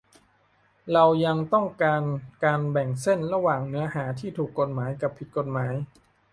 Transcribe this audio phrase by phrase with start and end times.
[0.93, 2.01] เรายังต้องการ
[2.43, 5.73] การแบ่งเส้นระหว่างเนื้อหาที่ถูกกฎหมาย กับผิดกฎหมาย